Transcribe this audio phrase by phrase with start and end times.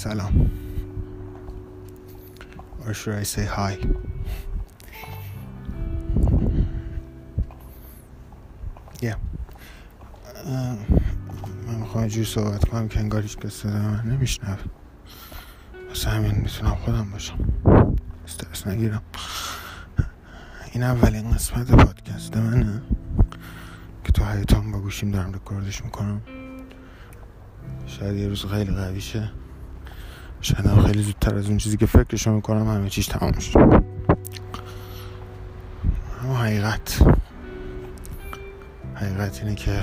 [0.00, 0.50] سلام.
[2.86, 3.72] Or should I say hi?
[9.02, 9.18] Yeah.
[11.66, 14.56] من می‌خوام جور صحبت کنم که انگار هیچ کس من نمیشنو
[15.88, 17.38] واسه همین می‌تونم خودم باشم.
[18.24, 19.02] استرس نگیرم.
[20.72, 22.82] این اولین قسمت پادکست منه
[24.04, 26.20] که تو حیاتم با گوشیم دارم رکوردش می‌کنم.
[27.86, 29.30] شاید یه روز خیلی قوی شه.
[30.42, 33.82] هم خیلی زودتر از اون چیزی که فکرشو می‌کنم همه چیش تمام شد
[36.22, 37.02] اما حقیقت
[38.94, 39.82] حقیقت اینه که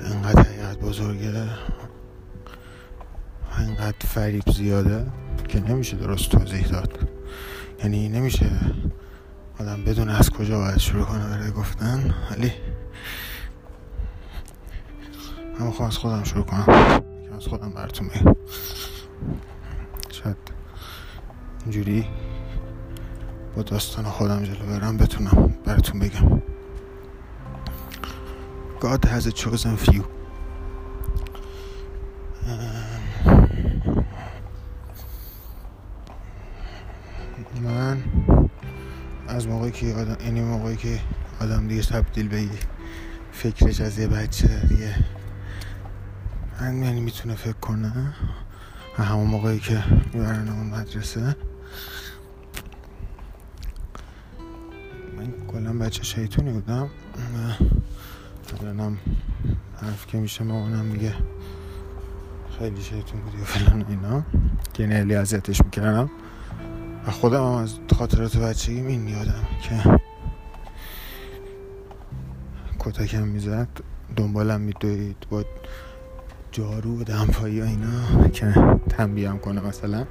[0.00, 1.32] انقدر حقیقت بزرگه
[3.58, 5.06] انقدر فریب زیاده
[5.48, 7.08] که نمیشه درست توضیح داد.
[7.80, 8.50] یعنی نمیشه
[9.60, 12.52] آدم بدون از کجا باید شروع کنه برای گفتن ولی
[15.60, 16.64] من می‌خوام از خودم شروع کنم.
[16.64, 18.36] که از خودم براتون بگم.
[20.10, 20.36] شاید
[21.62, 22.06] اینجوری
[23.56, 26.42] با داستان خودم جلو برم بتونم براتون بگم.
[28.80, 30.02] God has a chosen few.
[37.62, 38.04] من
[39.28, 41.00] از موقعی که آدم اینی موقعی که
[41.40, 42.48] آدم دیگه تبدیل به
[43.32, 44.94] فکرش از یه بچه دیگه
[46.60, 48.14] من یعنی می‌تونه فکر کنه.
[48.96, 51.36] همون موقعی که می‌برن اون مدرسه.
[55.16, 56.90] من کلا بچه شیطونی بودم.
[58.60, 58.98] الانم
[59.80, 61.14] حرف که میشه مامانم میگه.
[62.58, 64.24] خیلی شیطون بودی و فلان اینا.
[64.74, 66.10] که خیلی اذیتش می‌کردم.
[67.06, 70.00] و خودم از خاطرات بچگی این یادم که
[72.78, 73.68] کتکم می‌زد.
[74.16, 75.16] دنبالم میدوید.
[75.30, 75.44] با
[76.54, 78.54] جارو و دمپایی و اینا که
[78.88, 80.06] تنبیهم کنه مثلا.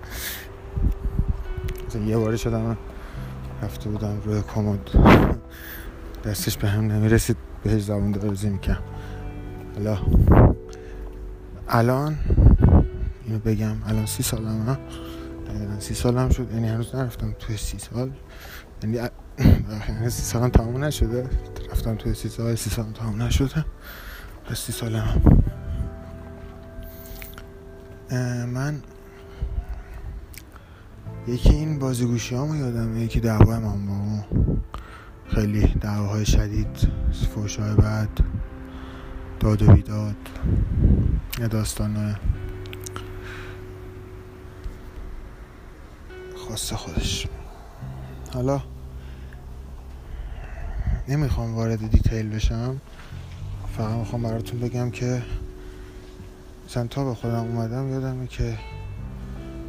[1.88, 2.78] مثلا یه باره شدم
[3.62, 4.90] رفته بودم روی کمد.
[6.26, 8.84] دستش به هم نمی‌رسید بهش زبون درازی می‌کنم
[9.76, 9.98] حالا
[11.70, 12.18] الان
[13.26, 14.78] اینو بگم الان سی سالم هم
[15.80, 16.52] سی سالم شد.
[16.54, 18.12] یعنی هنوز نرفتم توی سی سال.
[18.84, 19.00] یعنی
[20.10, 21.30] سی سالم تمام نشده.
[21.72, 23.66] رفتم توی سی سال سی سالم تمام نشده.
[24.46, 25.43] پس سی سالم
[28.54, 28.82] من
[31.28, 34.24] یکی این بازیگوشی هامو یادم یکی دعوای من با
[35.28, 36.88] خیلی دعواهای شدید
[37.36, 38.10] فوشای بعد
[39.40, 40.16] داد و بیداد
[41.40, 42.16] یه داستان
[46.36, 47.28] خاص خودش.
[48.34, 48.62] حالا
[51.08, 52.82] نمی‌خوام وارد دیتیل بشم.
[53.78, 55.22] فقط می‌خوام براتون بگم که
[56.74, 58.58] مثلا تا به خودم اومدم یادمه که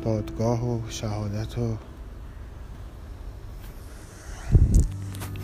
[0.05, 1.77] دادگاه و شهادت و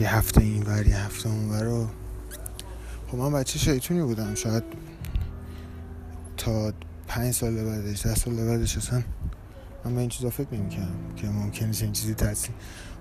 [0.00, 1.88] یه هفته این ور یه هفته اون ور و
[3.09, 4.34] خب من بچه شیطونی بودم.
[4.34, 4.62] شاید
[6.37, 6.72] تا
[7.09, 9.03] پنج سال بعدش ده سال بعدش اصلا
[9.84, 12.54] من به این چیزا فکر نمی‌کنم که ممکنه این چیزی تاثیر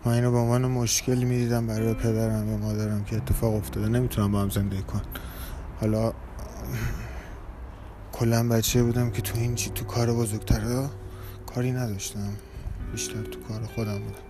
[0.05, 3.87] من اینو به عنوان مشکلی می‌دیدم برای پدرم یا مادرم که اتفاق افتاده.
[3.87, 5.01] نمی‌تونم با هم زندگی کنم.
[5.81, 6.13] حالا
[8.19, 10.87] کلا بچه بودم که تو این چی تو کار بزرگتر
[11.45, 12.33] کاری نداشتم.
[12.91, 14.21] بیشتر تو کار خودم بودم.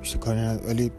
[0.00, 0.68] بیشتر کاری نداشتم.
[0.68, 0.92] ولی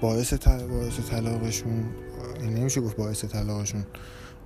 [0.00, 0.66] باعث تل...
[0.66, 1.84] باعث طلاقشون
[2.40, 3.84] یعنی نمیشه گفت باعث طلاقشون.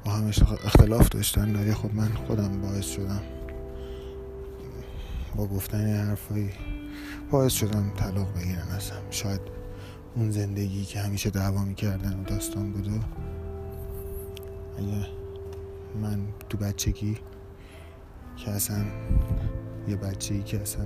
[0.04, 3.22] با همش اختلاف داشتن ولی خب من خودم باعث شدم.
[5.36, 6.50] با گفتن حرفایی
[7.30, 9.40] باعث شدم طلاق بگیرن ازم شاید
[10.16, 12.90] اون زندگی که همیشه دعوا می‌کردن و داستان بوده
[14.78, 15.06] اگه
[16.02, 17.18] من تو بچگی
[18.36, 18.84] که اصلا
[19.88, 20.84] یه بچه که اصلا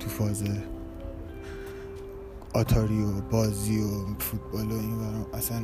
[0.00, 0.44] تو فاز
[2.54, 5.62] آتاری و بازی و فوتبال و این برام اصلا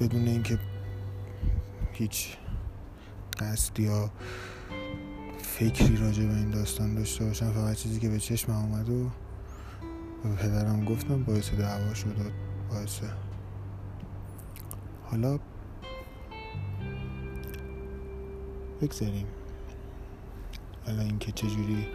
[0.00, 0.58] بدون اینکه
[1.92, 2.36] هیچ
[3.38, 4.10] قصد یا
[5.38, 9.10] فکری راجع به این داستان داشته باشم فقط چیزی که به چشم آمد و
[10.22, 12.22] به پدرم گفتم باعث دعوا شد و
[12.74, 13.00] باعث
[15.10, 15.38] حالا
[18.82, 19.26] بگذاریم.
[20.86, 21.86] حالا اینکه چجوری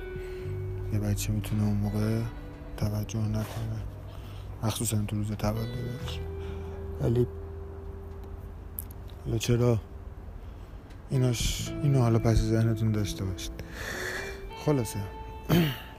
[0.93, 2.21] یه بچه می‌تونه اون موقع
[2.77, 3.81] توجه نکنه.
[4.63, 6.19] مخصوصا تو روز تولدش
[7.01, 7.27] ولی
[9.25, 9.79] حالا چرا
[11.09, 13.51] ایناش اینو حالا پس ذهنتون داشته باشید.
[14.65, 14.99] خلاصه.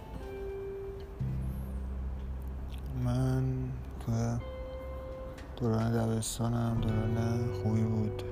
[6.23, 8.23] دوران دبستانم دوران خوبی بود.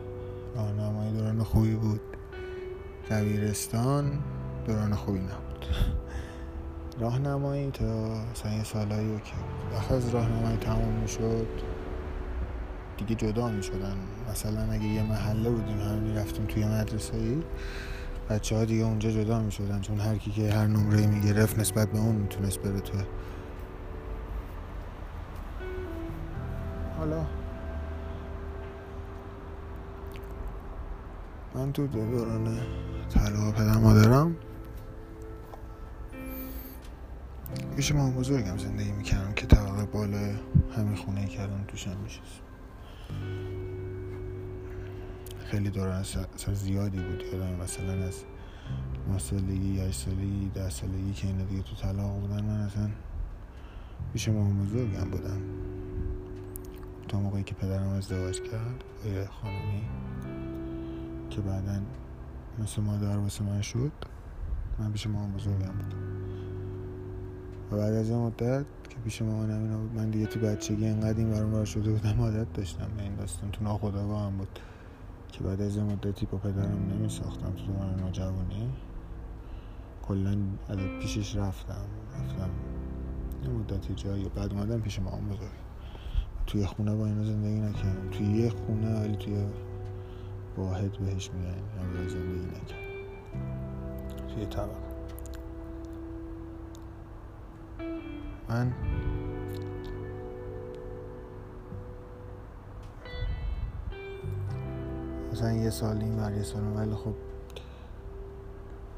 [0.57, 2.01] راهنمایی دوران خوبی بود.
[3.11, 4.19] دبیرستان
[4.67, 5.67] دوران خوبی نبود.
[7.01, 8.15] راهنمایی تا
[8.57, 9.33] یه سالایی که
[9.75, 11.47] وقت از راهنمایی تموم می‌شد
[12.97, 13.97] دیگه جدا می‌شدن.
[14.31, 17.43] مثلا اگه یه محله بودیم همه می‌رفتیم توی مدرسه ای
[18.31, 19.81] بچه ها دیگه اونجا جدا می‌شدن.
[19.81, 23.01] چون هر کی که هر نمره می‌گرفت نسبت به اون می‌تونست بره توی.
[26.99, 27.27] حالا
[31.61, 32.59] من تو دوران
[33.09, 34.37] طلاق پدر مادرم
[37.77, 40.35] پیش ما بزرگم زندگی می‌کردم که طبقه بالا
[40.77, 42.41] همین خونه کردم توشم میشست.
[45.45, 46.05] خیلی دوران
[46.53, 48.25] زیادی بود یادم مثلا از
[49.09, 52.91] ما سالگی هشت سالگی ده سالگی که اینا دیگه تو طلاق بودن من اصلا
[54.13, 55.41] پیش ما بزرگم بودم.
[57.09, 58.85] تا موقعی که پدرم ازدواج کرد
[59.31, 59.83] خانمی
[61.31, 61.81] که بعدا
[62.59, 63.93] مثل مادر واسه من شد
[64.79, 65.97] من پیش مامان بزرگم بودم.
[67.71, 71.19] و بعد از این مدت که پیش مامان اینا بود من دیگه تو بچگی انقدر
[71.19, 72.89] این برون شده بودم عادت داشتم.
[72.97, 74.59] به این داستان تو ناخداگاه هم بود
[75.33, 78.71] که بعد از این مدتی با پدرم نمی ساختم تو دوران نوجوانی
[80.03, 80.37] کلا
[80.69, 81.85] از پیشش رفتم
[82.15, 82.51] رفتم
[83.45, 84.29] یه مدتی جایی.
[84.29, 85.49] بعد اومدم پیش مامان بزرگ.
[86.47, 88.11] توی خونه با اینا زندگی نکردم.
[88.11, 89.47] توی یه خونه ولی توی
[90.57, 92.91] واحد بهش میگن هم زندگی نکردم
[94.35, 94.91] توی طبقه
[98.49, 98.73] من
[105.33, 107.15] مثلا یه سال این بر یه سال ولی خب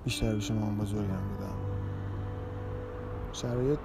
[0.05, 1.55] بیشتر پیش مامان بزرگم بودم.
[3.33, 3.79] شرایط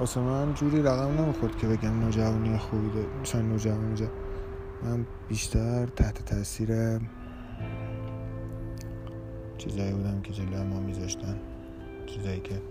[0.00, 4.08] واسه من جوری رقم نمی‌خورد که بگم نوجوانی خوبی ده مثلا نوجوانی.
[4.82, 7.00] من بیشتر تحت تاثیر
[9.58, 11.40] چیزایی بودم که جلوی ما میذاشتن.
[12.06, 12.62] چیزایی که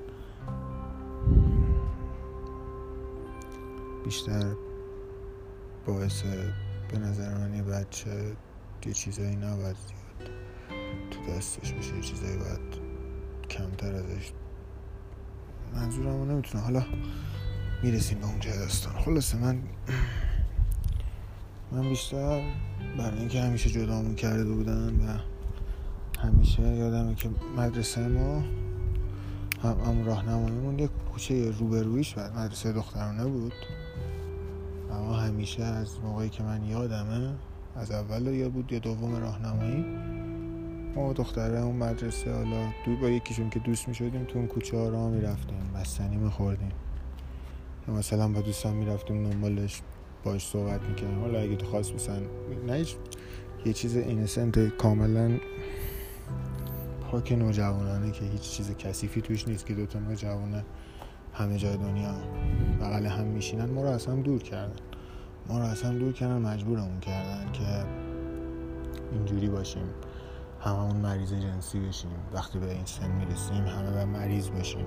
[4.06, 4.56] بیشتر
[5.86, 6.24] باعث
[6.92, 8.36] به نظر من یه بچه
[8.86, 10.32] یه چیزایی نباید زیاد
[11.12, 12.60] تو دستش بشه یه چیزایی باید
[13.50, 14.32] کمتر ازش.
[15.74, 16.84] منظورم نمی‌تونه حالا
[17.84, 18.94] می‌رسیم به اونجا داستان.
[18.94, 19.62] خلاصه من
[21.72, 22.42] من بیشتر
[22.98, 25.18] برای اینکه همیشه جدامون کرده بودن و
[26.20, 28.44] همیشه یادمه که مدرسه ما
[29.64, 33.54] هم, هم راهنماییمون یه کوچه روبرویش بعد مدرسه دخترانه بود.
[34.92, 37.34] اما همیشه از موقعی که من یادمه
[37.76, 39.86] از اول یا بود یا دوم راهنمایی
[40.96, 44.78] ما دختره اون مدرسه حالا دو با یکیشون که دوست می شدیم تو اون کوچه
[44.78, 46.72] ها راه می رفتیم بستنی می خوردیم
[47.88, 49.82] یا مثلا با دوستان می رفتیم دنبالش.
[50.26, 52.22] باش صحبت می کردیم حالا اگه تو خواست بسن
[52.68, 52.86] نه
[53.66, 55.32] یه چیز اینسنت کاملا
[57.12, 60.66] پاک نوجوانانه که هیچ چیز کثیفی توش نیست که دوتا نوجوانه
[61.34, 62.14] همه جای دنیا
[62.82, 63.70] بغل هم میشینن.
[63.70, 64.76] ما رو از هم دور کردن.
[65.50, 67.86] ما رو از هم دور کردن مجبورمون کردن که
[69.12, 69.90] اینجوری باشیم.
[70.62, 72.12] هممون مریض جنسی بشیم.
[72.34, 74.86] وقتی به این سن می‌رسیم همه به مریض باشیم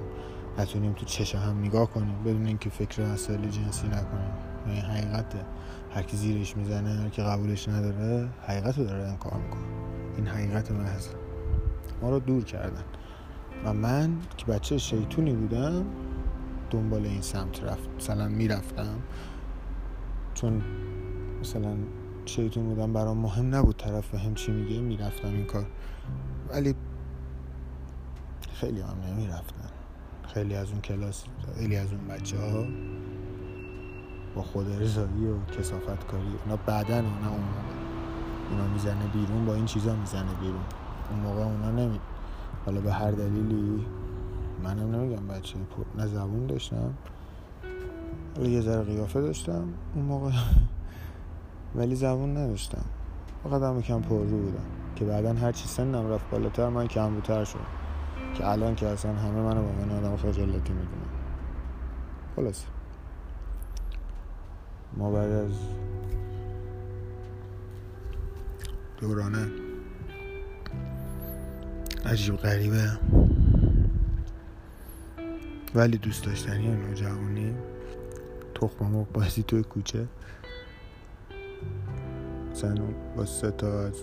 [0.58, 2.22] نتونیم تو چش هم نگاه کنیم.
[2.24, 4.47] بدون اینکه فکر مسائل جنسی نکنیم.
[4.70, 5.38] این حقیقته
[5.94, 9.62] هر کی زیرش می‌زنه هر کی قبولش نداره حقیقت رو داره انکار می‌کنه.
[10.16, 11.08] این حقیقت محض.
[12.02, 12.84] ما رو دور کردن.
[13.64, 15.84] و من که بچه شیطونی بودم
[16.70, 18.98] دنبال این سمت رفت مثلا می‌رفتم.
[20.34, 20.62] چون
[21.40, 21.76] مثلا
[22.25, 25.66] شیطون بودم برام مهم نبود طرف هم چی میگه می‌رفتم این کار.
[26.50, 26.75] ولی
[28.54, 29.68] خیلی هم نمی‌رفتن.
[30.34, 31.25] خیلی از اون کلاس
[31.56, 32.66] خیلی از اون بچه ها
[34.38, 37.78] با خود رضایی و کسافت کاری اونا بعدن اونا اون موقع.
[38.50, 40.61] اونا می‌زنه بیرون با این چیزا می‌زنه بیرون.
[41.11, 42.00] اون موقع اونا نمی
[42.66, 43.87] حالا به هر دلیلی
[44.64, 45.54] منم نمیگم بچه
[45.99, 46.95] نه زبون داشتم
[48.42, 49.64] یه ذره قیافه داشتم
[49.95, 50.30] اون موقع.
[51.76, 52.85] ولی زبون نداشتم.
[53.45, 54.64] هم کم پر رو بودم.
[54.97, 57.59] که بعدا هر چی سنم رفت بالاتر من کم بوتر شد
[58.35, 61.09] که الان که اصلا همه منو با من آدم خجالتی می‌دونم
[62.37, 62.64] خلاص
[64.98, 65.52] ما بعد از
[69.00, 69.48] دورانه
[72.06, 72.98] عجیب غریبه.
[75.74, 77.54] ولی دوست داشتنی نوجوانی.
[78.54, 80.06] تخم مرغ بازی توی کوچه.
[82.50, 82.84] مثلا
[83.16, 83.94] با سه تا از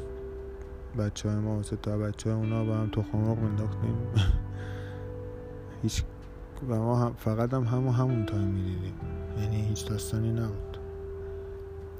[0.97, 3.95] بچه های ما و سه تا بچه های اونا با هم تخم مرغ منداختیم
[5.83, 6.03] هیچ
[6.69, 8.93] و ما هم فقط هم همون همون تایم می‌دیدیم.
[9.41, 10.64] یعنی هیچ داستانی نبود.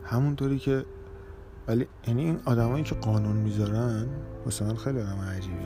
[0.06, 0.86] همونطوری که
[1.68, 4.08] ولی یعنی این آدمایی که قانون می‌ذارن
[4.46, 5.66] واسه خیلی آدم عجیبی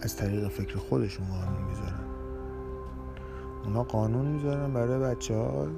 [0.00, 2.04] از طریق فکر خودشون قانون می‌ذارن.
[3.64, 5.68] اونا قانون می‌ذارن برای بچه ها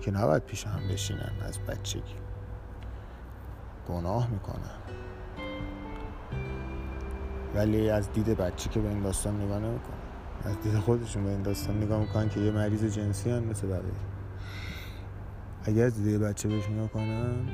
[0.00, 2.14] که نباید پیش هم بشینن از بچگی.
[3.88, 4.78] گناه می‌کنن.
[7.54, 10.02] ولی از دید بچه که به این داستان نگاه نمی‌کنن.
[10.44, 14.11] از دید خودشون به این داستان نگاه می‌کنن که یه مریض جنسی هم مثل بقیه.
[15.64, 17.48] اگر از دید بچه بهش نگاه کنن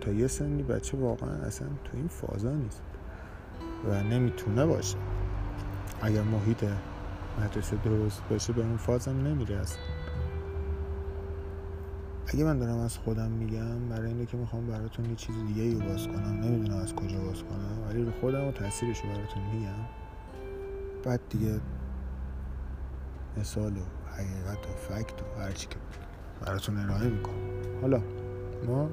[0.00, 2.82] تا یه سنی بچه واقعا اصلا تو این فازا نیست
[3.90, 4.96] و نمی‌تونه باشه.
[6.02, 6.64] اگر محیط
[7.40, 9.82] مدرسه درست باشه به اون فازم نمیره اصلا.
[12.26, 15.88] اگه من دارم از خودم میگم برای اینه که می‌خوام براتون یه چیز دیگه رو
[15.88, 16.40] باز کنم.
[16.42, 19.84] نمی‌دونم از کجا باز کنم ولی رو خودم و تاثیرش رو براتون میگم.
[21.04, 21.60] بعد دیگه
[23.36, 25.76] مثال و حقیقت و فکت و هرچی که
[26.40, 27.34] براتون ارائه می‌کنم.
[27.80, 28.00] حالا
[28.66, 28.90] ما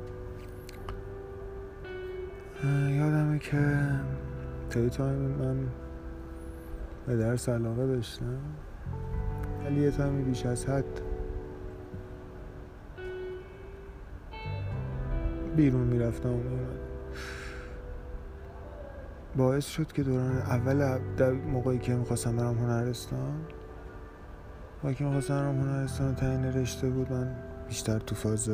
[2.89, 3.89] یادمه که
[4.69, 5.57] تا تایم من
[7.07, 8.39] به درس علاقه داشتم.
[9.65, 11.01] ولی یه تایمی بیش از حد
[15.55, 16.41] بیرون می‌رفتم و
[19.35, 23.41] باعث شد که دوران اول در موقعی که می‌خواستم برم هنرستان
[24.83, 27.11] موقعی که می‌خواستم برم هنرستان تعیین رشته بود.
[27.11, 27.35] من
[27.67, 28.49] بیشتر تو فاز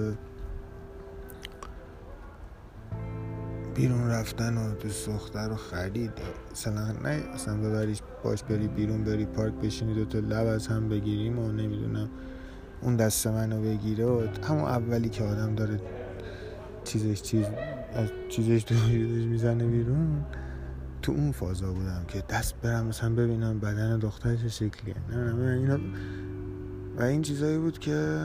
[3.75, 6.12] بیرون رفتن و دوست دختر رو خرید
[6.51, 11.39] مثلا نه اصلا ببریش باش بری بیرون بری پارک بشینی دوتا لب از هم بگیریم
[11.39, 12.10] و نمی‌دونم
[12.81, 15.79] اون دست منو بگیره و همون اولی که آدم داره
[16.84, 17.46] چیزش چیز
[17.93, 18.75] از چیزش تو
[19.31, 20.25] می‌زنه بیرون.
[21.07, 24.95] تو اون فازا بودم که دست برم مثلا ببینم بدن دخترش شکلیه.
[25.09, 25.79] نه نه اینا
[26.97, 28.23] و این چیزایی بود که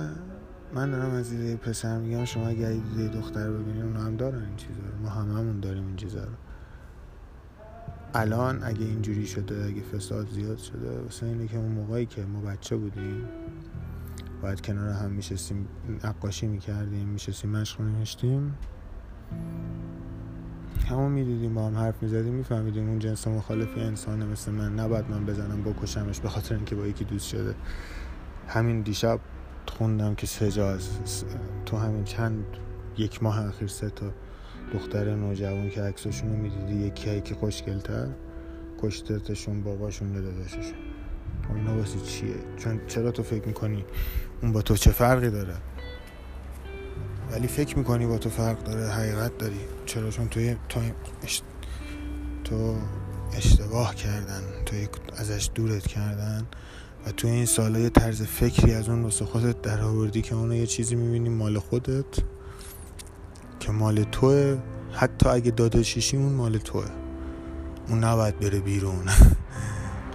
[0.74, 4.56] من دارم از دیده پسر میگم شما اگر دیده دختر ببینید اونا هم دارن این
[4.56, 5.02] چیزا رو.
[5.02, 6.32] ما هممون داریم این چیزا رو.
[8.14, 12.40] الان اگه اینجوری شده اگه فساد زیاد شده واسه اینه که اون موقعی که ما
[12.40, 13.24] بچه بودیم
[14.42, 15.68] باید کنار هم میشستیم
[16.04, 18.54] نقاشی می‌کردیم میشستیم مشق میشتیم
[20.88, 24.78] همون می‌دیدیم با هم حرف می‌زدیم میفهمیدیم اون جنس مخالفی انسانه مثل من.
[24.78, 27.54] نباید من بزنم بکشمش به خاطر اینکه با یکی دوست شده.
[28.48, 29.20] همین دیشب
[29.66, 30.50] خوندم که سه
[31.66, 32.44] تو همین چند
[32.98, 34.06] یک ماه اخیر سه تا
[34.72, 38.08] دختر نوجوان که عکسشون رو می‌دیدی یکی که خوشگلتر
[38.82, 40.62] کشتتشون باباشون یا داداششون.
[41.48, 43.84] خب اینا واسه چیه؟ چون چرا تو فکر می‌کنی
[44.42, 45.54] اون با تو چه فرقی داره؟
[47.32, 49.60] ولی فکر می‌کنی با تو فرق داره؟ حقیقت داری.
[49.86, 50.80] چرا چون توی تو
[52.44, 52.76] تو
[53.36, 54.42] اشتباه کردن.
[54.66, 54.76] تو
[55.16, 56.46] ازش دورت کردن.
[57.06, 60.54] و تو این سالا یه طرز فکری از اون واسه خودت در آوردی که اونو
[60.54, 62.18] یه چیزی می‌بینی مال خودت
[63.60, 64.58] که مال توه.
[64.92, 66.86] حتی اگه داداشیشی اون مال توه.
[67.88, 69.04] اون نباید بره بیرون.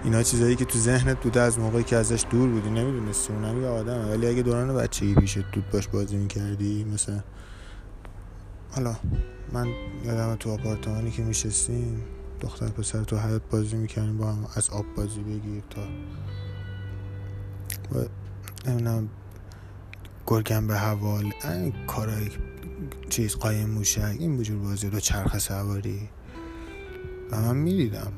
[0.04, 3.32] اینا چیزایی که تو ذهنت بوده از موقعی که ازش دور بودی نمی‌دونستی.
[3.32, 4.10] اونم یه آدمه.
[4.10, 7.20] ولی اگه دوران بچگی پیشت دود باش بازی می‌کردی مثلا
[8.70, 8.96] حالا
[9.52, 9.68] من
[10.04, 12.04] یادم تو آپارتمانی که میشستیم
[12.40, 15.82] دختر پسر تو حیات بازی می‌کردیم با هم از آب بازی بگیر تا
[17.92, 18.04] و
[18.66, 19.08] نمی‌دونم
[20.26, 22.30] گرگم به حوال این کارای
[23.08, 26.08] چیز قایم موشک این بجور بازی رو چرخ سواری.
[27.30, 28.12] و من می‌دیدم.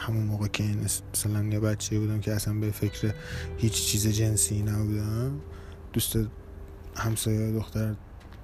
[0.00, 3.14] همون موقع که این مثلا یه بچه بودم که اصلا به فکر
[3.58, 5.40] هیچ چیز جنسی نبودم
[5.92, 6.18] دوست
[6.96, 7.94] همسایه دختر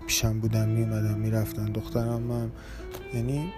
[0.06, 1.64] پیشم بودم میومدم می‌رفتن.
[1.64, 2.50] دخترم من
[3.14, 3.52] یعنی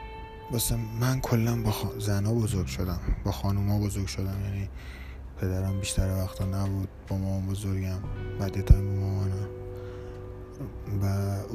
[0.52, 1.98] واسه من کلا با خ...
[1.98, 4.40] زنا بزرگ شدم با خانوما بزرگ شدم.
[4.44, 4.68] یعنی
[5.40, 7.98] پدرم بیشتر وقتا نبود با مامان بزرگم
[8.40, 9.48] بعد تایم با مامانم.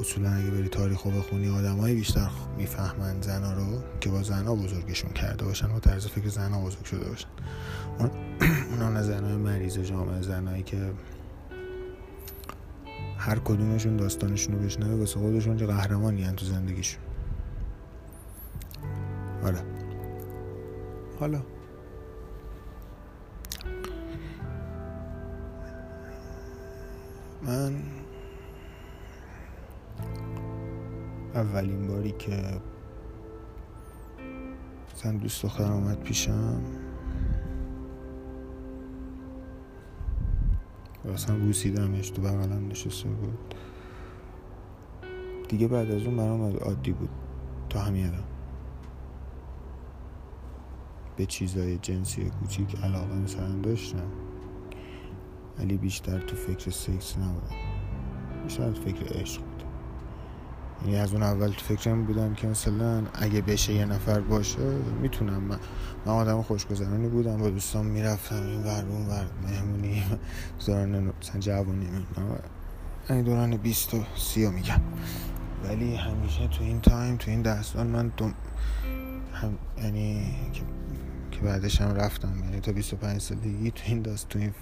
[0.04, 5.12] اصولا اگه بری تاریخ رو بخونی آدمایی بیشتر می‌فهمن زنا رو که با زنا بزرگشون
[5.12, 7.28] کرده باشن و طرز فکر زنا بزرگ شده باشن.
[7.98, 8.10] اون
[8.70, 10.92] اونا زنای مریض جامعه زنایی که
[13.18, 17.02] هر کدومشون داستانشون رو بشنوه واسه خودشون چه قهرمانی تو زندگیشون.
[19.44, 19.60] آره.
[21.20, 21.42] حالا.
[27.42, 27.93] من
[31.34, 32.60] اولین باری که
[34.96, 36.60] زن دوست دختر اومد پیشم.
[41.04, 43.54] و اصلا بوسیدمش تو بغلم نشسته بود.
[45.48, 47.10] دیگه بعد از اون برام عادی بود.
[47.68, 48.10] تا همین
[51.16, 54.10] به چیزای جنسی کوچیک علاقه مثلا داشتم.
[55.58, 57.56] ولی بیشتر تو فکر سکس نبودم.
[58.44, 59.53] بیشتر از فکر عشق
[60.84, 64.58] یعنی از اون اول تو فکرم بودم که مثلا اگه بشه یه نفر باشه
[65.02, 65.42] می‌تونم.
[65.42, 65.58] من,
[66.06, 70.04] من آدم خوشگذرانی بودم با دوستان می‌رفتم این ور اون ور مهمونی
[70.66, 71.88] دوران مثلا جوانی
[73.10, 74.80] این دوران 20 و 30 میگم.
[75.64, 78.34] ولی همیشه تو این time تو این سال من دوم
[79.32, 80.60] هم یعنی که,
[81.30, 82.42] که بعدش هم رفتم.
[82.44, 84.52] یعنی تا 25 سالگی تو این داست تو این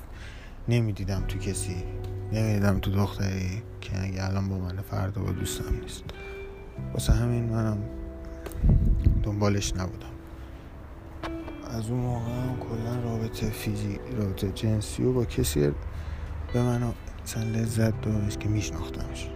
[0.68, 1.84] نمی‌دیدم تو کسی
[2.32, 6.04] نمی‌دیدم تو دختری که اگه الان با من فردا با دوستم نیست.
[6.92, 7.78] واسه همین منم
[9.22, 10.06] دنبالش نبودم.
[11.70, 15.70] از اون موقع هم کلا رابطه فیزی رابطه جنسی و با کسی
[16.52, 16.92] به من
[17.24, 19.30] مثلا لذت داشت که میشناختمش.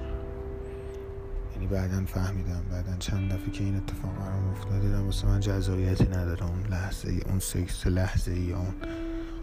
[1.55, 6.05] یعنی بعدا فهمیدم بعدا چند دفعه که این اتفاق برام افتاد دیدم واسه من جذابیتی
[6.05, 8.75] نداره اون لحظه اون سکس لحظه ای اون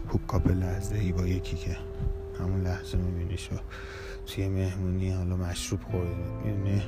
[0.08, 1.76] هوکاپ لحظه ای با یکی که
[2.40, 3.56] همون لحظه میبینیش و
[4.26, 6.14] توی مهمونی حالا مشروب خوردی.
[6.44, 6.82] می‌دونی؟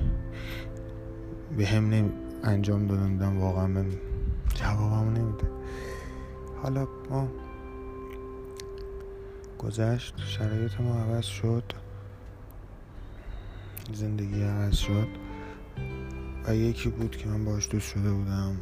[1.57, 2.11] به هم نمی...
[2.45, 3.87] انجام دادم واقعا من
[4.55, 5.49] جوابمو نمیده.
[6.63, 7.29] حالا ما
[9.59, 11.65] گذشت شرایط ما عوض شد.
[13.93, 15.09] زندگی عوض شد.
[16.47, 18.57] و یکی بود که من باش دوست شده بودم.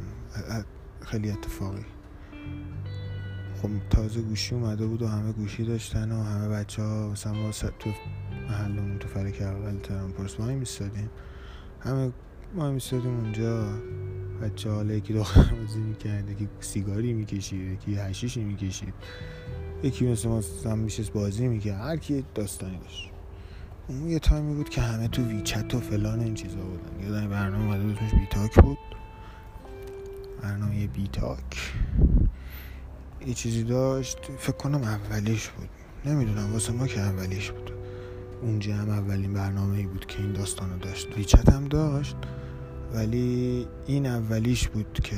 [1.01, 1.85] خیلی اتفاقی.
[3.61, 7.51] خب تازه گوشی اومده بود و همه گوشی داشتن و همه بچه ها مثلا ما
[7.51, 7.89] تو
[8.49, 9.77] محلمون تو فلک اول
[10.17, 11.09] پرس ما میستادیم
[11.79, 12.11] همه
[12.55, 13.79] ما میستادیم اونجا.
[14.41, 18.93] بچه ها یکی دختر بازی می‌کرد یکی سیگاری می‌کشید یکی هشیشی می‌کشید.
[19.83, 21.81] یکی مثل ما هم میشست بازی می‌کرد.
[21.81, 23.11] هر کی داستانی داشت.
[23.87, 27.03] اون یه تایمی بود که همه تو ویچت و فلان این چیزا بودن.
[27.03, 28.77] یادم برنامه اومده بود بیتاک بود.
[30.41, 31.73] برنامه بیتاک.
[33.25, 35.69] یه چیزی داشت فکر کنم اولیش بود.
[36.05, 37.71] نمی‌دونم واسه ما که اولیش بود.
[38.41, 41.17] اونجا هم اولین برنامه ای بود که این داستانو داشت.
[41.17, 42.15] ویچت هم داشت
[42.93, 45.15] ولی این اولیش بود که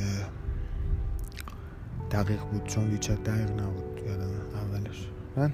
[2.11, 5.53] دقیق بود چون ویچت دقیق نبود یادم اولش من؟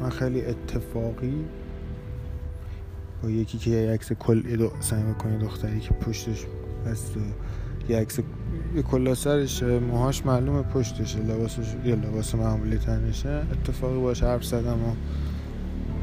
[0.00, 1.44] من خیلی اتفاقی
[3.22, 6.46] با یکی که یه عکس کل دو سعی می‌کنه دختری که پشتش
[6.86, 7.16] هست
[7.88, 8.20] یه عکس
[8.76, 13.42] یه کلا سرش موهاش معلومه پشتشه لباسش یه لباس معمولی تنشه.
[13.52, 14.94] اتفاقی باش حرف زدم و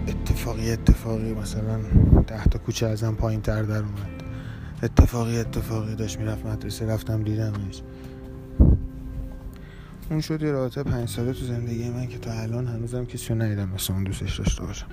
[0.08, 1.80] اتفاقی اتفاقی مثلا
[2.28, 4.24] ده تا کوچه ازم پایین تر در اومد.
[4.84, 7.82] اتفاقی اتفاقی داشت می‌رفت مدرسه رفتم دیدمش.
[10.10, 13.42] اون شد یه رابطه پنج ساله تو زندگی من که تا الان هنوزم کسی رو
[13.42, 14.88] ندیدم مثل اون دوستش داشته باشم.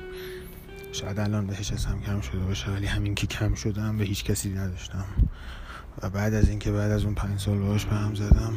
[0.93, 4.51] شاید الان بهش هم کم شده باشه ولی همین که کم شدم به هیچ کسی
[4.51, 5.05] نداشتم.
[6.03, 8.55] و بعد از اینکه بعد از اون پنج سال باش به هم زدم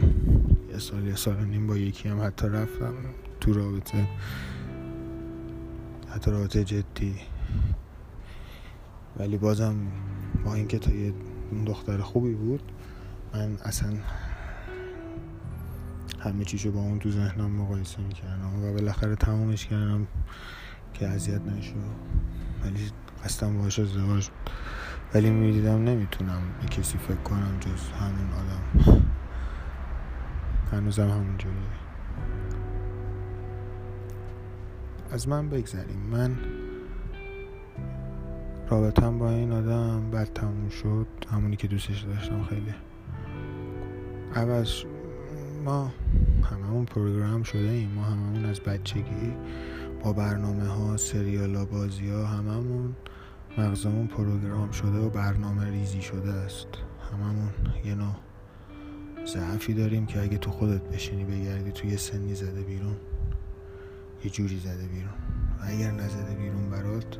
[0.72, 2.94] یه سال یه سال نیم با یکی هم حتی رفتم
[3.42, 4.08] تو رابطه.
[6.10, 7.16] حتی رابطه جدی.
[9.18, 9.76] ولی بازم
[10.46, 11.14] با اینکه تا یه
[11.66, 12.72] دختر خوبی بود
[13.34, 13.94] من اصلا
[16.20, 20.08] همه چیشو با اون تو ذهنم مقایسه می‌کردم و بالاخره تمومش کردم
[20.94, 21.76] که اذیت نشو.
[22.64, 22.92] ولی
[23.24, 24.30] قصدم باش ازدواج
[25.14, 29.04] ولی می‌دیدم نمی‌تونم به کسی فکر کنم جز همون آدم.
[30.72, 31.56] هنوزم همون جوری
[35.12, 36.00] از من بگذریم.
[36.12, 36.38] من
[38.70, 41.08] رابطم با این آدم بد تموم شد.
[41.32, 42.74] همونی که دوستش داشتم خیلی.
[44.36, 44.84] عوض
[45.66, 45.92] ما
[46.52, 49.34] هممون program شده ایم ما هممون از بچگی
[50.04, 52.96] با برنامه ها سریال ها بازی ها هممون
[53.58, 56.68] مغزمون program شده و برنامه ریزی شده است.
[57.14, 57.50] هممون
[57.86, 58.16] یه نوع
[59.26, 62.96] ضعفی داریم که اگه تو خودت بشینی بگردی تو یه سنی زده بیرون
[64.24, 65.14] یه جوری زده بیرون.
[65.60, 67.18] و اگر نزده بیرون برات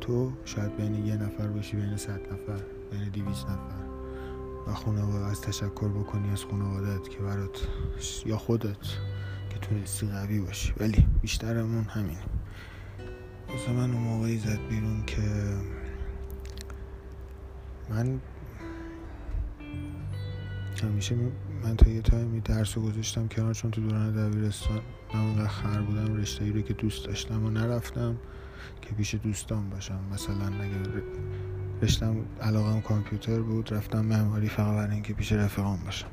[0.00, 3.82] تو شاید بین یه نفر باشی بین صد نفر بین دویست نفر.
[4.66, 7.68] و خانواده از تشکر بکنی از خانوادت که برات
[8.26, 8.82] یا خودت
[9.50, 10.72] که تونستی قوی باشی.
[10.80, 12.18] ولی بیشترمون همین
[13.52, 15.22] واسه من اون موقعی زد بیرون که
[17.90, 18.20] من
[20.82, 21.16] همیشه
[21.62, 24.80] من تا یه تایمی درس رو گذاشتم کنار چون تو دوران دبیرستان
[25.14, 28.16] من اونقدر خر بودم رشته رو که دوست داشتم و نرفتم
[28.82, 30.00] که پیش دوستان باشم.
[30.12, 31.02] مثلا اگه
[31.82, 36.08] رشتم علاقم کامپیوتر بود رفتم معماری فقط برای اینکه پیش رفقام باشم.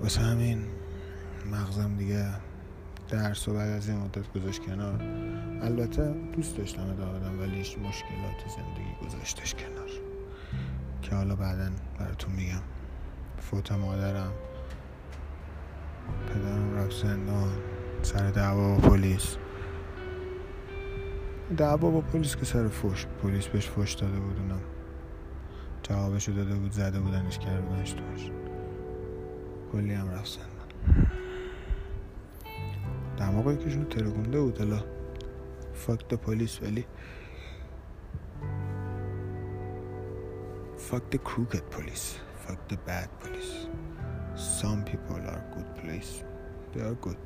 [0.00, 0.58] واسه همین
[1.52, 2.26] مغزم دیگه
[3.08, 5.02] درس و بعد از این مدت گذاشت کنار.
[5.62, 9.88] البته دوست داشتم ادامه ولی مشکلات زندگی گذاشتش کنار.
[11.02, 12.62] که حالا بعدا براتون میگم.
[13.38, 14.32] فوت مادرم
[16.28, 17.52] پدرم رفت زندان
[18.02, 19.36] سر دعوا و پلیس.
[21.56, 24.60] دعوا با پلیس که سر فوش پلیس بهش فوش داده بود اونم.
[25.82, 27.94] جوابشو داده بود زده بودنش کرده بودنش
[29.72, 30.51] کلی هم رفت
[33.21, 34.83] دماغ یکیشون ترگونده بود الا
[35.73, 36.85] فاک پلیس ولی
[40.77, 42.07] fuck the crooked police
[42.43, 43.67] fuck the bad police
[44.35, 46.23] some people are good police
[46.71, 47.17] they are good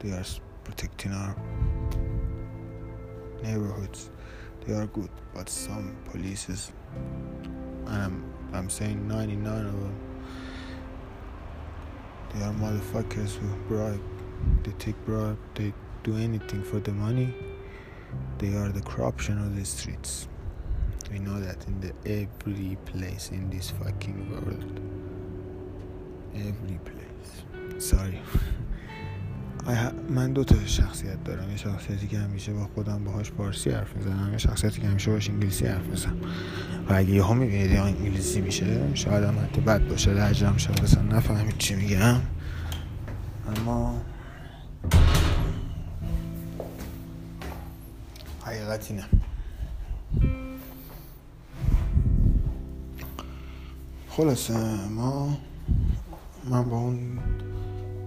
[0.00, 0.26] they are
[0.64, 1.36] protecting our
[3.44, 4.10] neighborhoods
[4.62, 6.72] they are good but some polices
[7.86, 8.16] and I'm,
[8.52, 9.96] I'm saying 99 of them
[12.32, 14.09] they are motherfuckers who bribe
[14.63, 15.69] they take bribe they
[16.03, 17.29] do anything for the money.
[18.39, 20.11] They are the corruption of the streets.
[21.11, 24.75] We know that in the every place in this fucking world.
[26.49, 27.31] Every place.
[27.91, 28.19] Sorry.
[30.09, 31.49] من دو تا شخصیت دارم.
[31.49, 34.31] یه شخصیتی که همیشه با خودم باهاش فارسی حرف می‌زنم.
[34.31, 36.17] یه شخصیتی که همیشه باش انگلیسی حرف می‌زنم.
[36.89, 40.13] و اگه یه می‌بینید یا انگلیسی میشه شاید هم حتی بد باشه.
[40.13, 42.21] لحجم شاید اصلا نفهمید چی میگم.
[43.57, 44.00] اما
[48.81, 49.03] حقیقتی نه
[54.09, 55.37] خلاصه ما
[56.49, 57.19] من با اون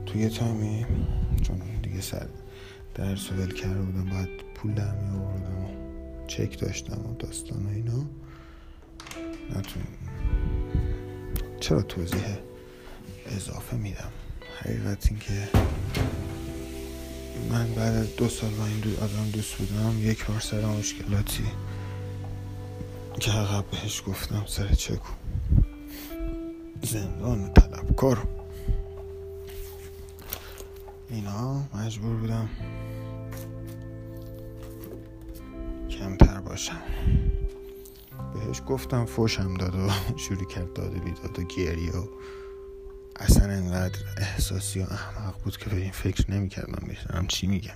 [0.06, 0.87] توی تایمی
[1.42, 2.26] چون دیگه سر
[2.94, 5.68] درس ول کرده بودم باید پول در می آوردم و
[6.26, 8.04] چک داشتم و داستان و اینا.
[9.50, 9.82] نتون
[11.60, 12.24] چرا توضیح
[13.26, 14.10] اضافه میدم؟
[14.60, 15.48] حقیقت این که
[17.50, 21.44] من بعد از دو سال با این دو آدم دوست بودم یک بار سر مشکلاتی
[23.20, 25.12] که عقب بهش گفتم سر چکو.
[26.82, 28.26] زندان طلبکار.
[31.10, 32.48] اینا مجبور بودم
[35.90, 36.82] کمتر باشم.
[38.34, 39.88] بهش گفتم فوشم داد و
[40.28, 42.06] شروع کرد داده بیداد و گریه و
[43.16, 47.27] اصلا انقدر احساسی و احمق بود که به این فکر نمی‌کردم بشنم.
[47.27, 47.74] چی میگم؟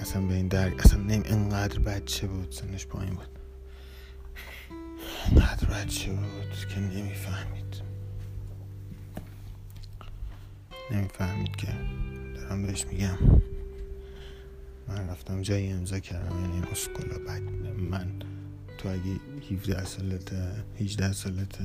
[0.00, 3.28] اصلا به این درک اصلا نمی انقدر بچه بود سنش پایین بود.
[5.30, 7.82] انقدر بچه بود که نمی‌فهمید.
[10.90, 11.68] نمی‌فهمید که
[12.34, 13.18] دارم بهش میگم.
[14.88, 17.42] من رفتم جایی امضا کردم یعنی اسکولا بعد
[17.90, 18.12] من
[18.78, 20.32] تو اگه 17 سالت
[20.80, 21.58] 18 سالت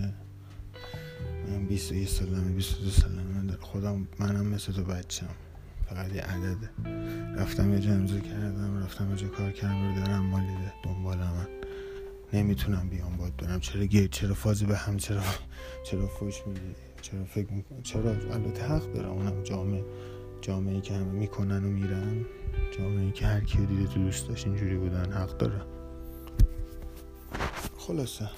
[1.49, 3.57] من 21 سالمه 22 سالمه.
[3.59, 5.27] خودم منم مثل تو بچم
[5.89, 6.69] فقط یه عدده
[7.37, 11.47] رفتم یه جا کردم رفتم یه کار کردم رو دارم مالیده دنبال من.
[12.33, 13.59] نمی‌تونم بیام باد برم.
[13.59, 15.21] چرا گیر چرا فازی به هم چرا
[15.83, 19.83] چرا فوش میدی؟ چرا فکر میکن چرا البته حق دارم اونم جامعه
[20.41, 22.25] جامعه که همه می‌کنن و میرن.
[22.77, 25.61] جامعه که هر کیو دیده تو دوست داشت اینجوری بودن حق داره
[27.77, 28.29] خلاصه.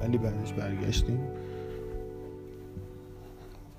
[0.00, 1.20] ولی بعدش برگشتیم.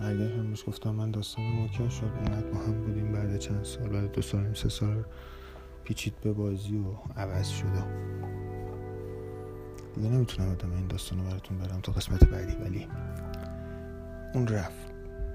[0.04, 4.12] برگشتم بهش گفتم من داستان موکل شد اونت با هم بودیم بعد چند سال بعد
[4.12, 5.04] دو سال سه سال
[5.84, 7.84] پیچید به بازی و عوض شده
[9.96, 12.88] دیگه نمی‌تونم آدم این داستان رو براتون برم تا قسمت بعدی ولی
[14.34, 14.94] اون رفت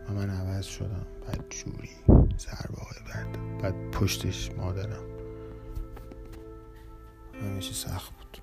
[0.09, 1.07] و من عوض شدم.
[1.27, 1.91] بعد جوری
[2.39, 5.05] ضربه های بعد بعد پشتش مادرم.
[7.43, 8.39] همیشه سخت بود.